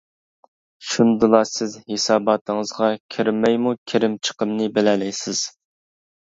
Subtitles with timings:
[0.93, 5.45] شۇندىلا سىز ھېساباتىڭىزغا كىرمەيمۇ كىرىم چىقىمنى بىلەلەيسىز.